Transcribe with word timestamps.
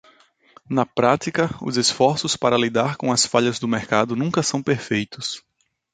Na 0.67 0.83
prática, 0.83 1.51
os 1.63 1.77
esforços 1.77 2.35
para 2.35 2.57
lidar 2.57 2.97
com 2.97 3.11
as 3.11 3.23
falhas 3.23 3.59
do 3.59 3.67
mercado 3.67 4.15
nunca 4.15 4.41
são 4.41 4.59
perfeitos. 4.59 5.43